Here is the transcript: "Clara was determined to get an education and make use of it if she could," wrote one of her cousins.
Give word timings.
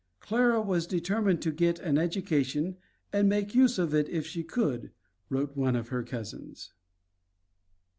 "Clara 0.19 0.59
was 0.59 0.87
determined 0.87 1.43
to 1.43 1.51
get 1.51 1.77
an 1.77 1.99
education 1.99 2.75
and 3.13 3.29
make 3.29 3.53
use 3.53 3.77
of 3.77 3.93
it 3.93 4.09
if 4.09 4.25
she 4.25 4.43
could," 4.43 4.89
wrote 5.29 5.55
one 5.55 5.75
of 5.75 5.89
her 5.89 6.01
cousins. 6.01 6.73